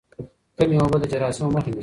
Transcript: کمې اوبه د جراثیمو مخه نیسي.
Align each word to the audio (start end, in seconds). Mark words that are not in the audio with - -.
کمې 0.57 0.75
اوبه 0.81 0.97
د 1.01 1.03
جراثیمو 1.11 1.53
مخه 1.55 1.69
نیسي. 1.71 1.79